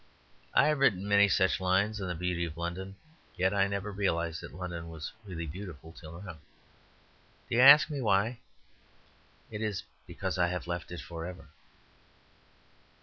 "I 0.55 0.65
have 0.65 0.79
written 0.79 1.07
many 1.07 1.27
such 1.27 1.61
lines 1.61 2.01
on 2.01 2.07
the 2.07 2.15
beauty 2.15 2.43
of 2.43 2.57
London; 2.57 2.95
yet 3.35 3.53
I 3.53 3.67
never 3.67 3.91
realized 3.91 4.41
that 4.41 4.51
London 4.51 4.89
was 4.89 5.13
really 5.25 5.45
beautiful 5.45 5.91
till 5.91 6.19
now. 6.23 6.33
Do 7.47 7.55
you 7.55 7.59
ask 7.61 7.87
me 7.87 8.01
why? 8.01 8.39
It 9.51 9.61
is 9.61 9.83
because 10.07 10.39
I 10.39 10.47
have 10.47 10.65
left 10.65 10.91
it 10.91 11.01
for 11.01 11.27
ever." 11.27 11.49